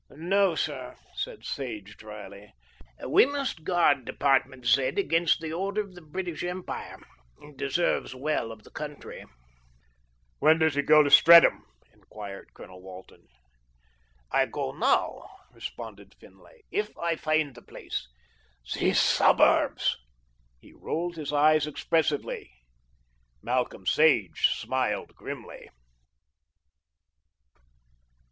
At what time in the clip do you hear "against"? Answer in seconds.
4.97-5.39